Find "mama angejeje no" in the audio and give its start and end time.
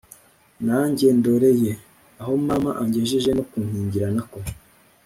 2.47-3.43